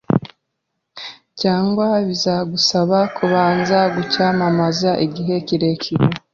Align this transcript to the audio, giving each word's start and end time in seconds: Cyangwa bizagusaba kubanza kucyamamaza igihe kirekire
Cyangwa 1.41 1.85
bizagusaba 2.07 2.97
kubanza 3.15 3.77
kucyamamaza 3.93 4.89
igihe 5.05 5.35
kirekire 5.47 5.97